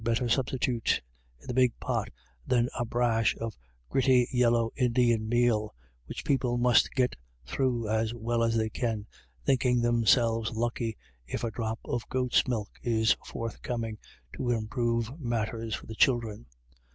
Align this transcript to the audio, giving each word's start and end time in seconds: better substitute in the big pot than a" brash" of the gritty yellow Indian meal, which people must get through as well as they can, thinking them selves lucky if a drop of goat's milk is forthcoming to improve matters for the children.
better 0.03 0.27
substitute 0.27 0.99
in 1.39 1.45
the 1.47 1.53
big 1.53 1.79
pot 1.79 2.09
than 2.47 2.67
a" 2.79 2.83
brash" 2.93 3.37
of 3.37 3.51
the 3.51 3.57
gritty 3.87 4.27
yellow 4.31 4.71
Indian 4.75 5.29
meal, 5.29 5.75
which 6.07 6.25
people 6.25 6.57
must 6.57 6.91
get 6.95 7.15
through 7.45 7.87
as 7.87 8.11
well 8.11 8.41
as 8.41 8.57
they 8.57 8.67
can, 8.71 9.05
thinking 9.45 9.79
them 9.79 10.03
selves 10.03 10.53
lucky 10.53 10.97
if 11.27 11.43
a 11.43 11.51
drop 11.51 11.77
of 11.85 12.09
goat's 12.09 12.47
milk 12.47 12.71
is 12.81 13.15
forthcoming 13.23 13.99
to 14.33 14.49
improve 14.49 15.11
matters 15.19 15.75
for 15.75 15.85
the 15.85 15.93
children. 15.93 16.47